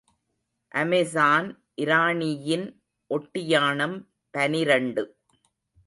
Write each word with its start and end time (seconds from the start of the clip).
அமெசான் 0.73 1.49
இராணியின் 1.75 2.65
ஒட்டியாணம் 3.11 3.97
பனிரண்டு. 4.33 5.03